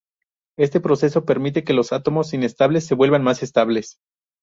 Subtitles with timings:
[0.57, 3.99] Este proceso permite que los átomos inestables se vuelvan más estables.